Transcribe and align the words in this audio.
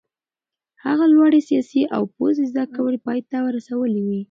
هغه 0.85 1.05
لوړې 1.13 1.39
سیاسي 1.49 1.81
او 1.95 2.01
پوځي 2.15 2.45
زده 2.51 2.65
کړې 2.75 2.97
پای 3.05 3.19
ته 3.29 3.37
رسولې 3.55 3.99
وې. 4.07 4.19